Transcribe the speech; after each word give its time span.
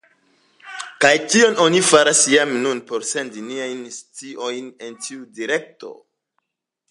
Kaj 1.03 1.11
kion 1.33 1.59
oni 1.65 1.81
faras 1.89 2.21
jam 2.31 2.55
nun 2.63 2.81
por 2.91 3.05
sendi 3.11 3.45
niajn 3.51 3.85
sociojn 3.99 4.71
en 4.87 4.99
tiu 5.09 5.23
direkto? 5.41 5.93